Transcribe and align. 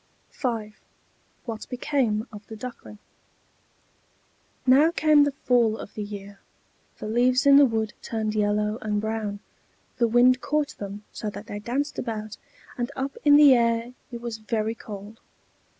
V 0.31 0.65
WHAT 1.45 1.67
BECAME 1.69 2.27
OF 2.33 2.47
THE 2.47 2.55
DUCKLING 2.55 2.97
Now 4.65 4.89
came 4.89 5.25
the 5.25 5.31
fall 5.31 5.77
of 5.77 5.93
the 5.93 6.01
year. 6.01 6.39
The 6.97 7.05
leaves 7.07 7.45
in 7.45 7.57
the 7.57 7.67
wood 7.67 7.93
turned 8.01 8.33
yellow 8.33 8.79
and 8.81 8.99
brown; 8.99 9.41
the 9.97 10.07
wind 10.07 10.41
caught 10.41 10.75
them 10.79 11.03
so 11.11 11.29
that 11.29 11.45
they 11.45 11.59
danced 11.59 11.99
about, 11.99 12.37
and 12.79 12.89
up 12.95 13.15
in 13.23 13.35
the 13.35 13.53
air 13.53 13.93
it 14.11 14.21
was 14.21 14.39
very 14.39 14.73
cold. 14.73 15.19